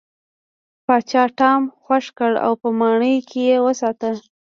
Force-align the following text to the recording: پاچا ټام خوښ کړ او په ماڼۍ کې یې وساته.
پاچا 0.85 1.23
ټام 1.37 1.61
خوښ 1.83 2.05
کړ 2.17 2.31
او 2.45 2.51
په 2.61 2.69
ماڼۍ 2.79 3.15
کې 3.29 3.39
یې 3.49 3.57
وساته. 3.65 4.09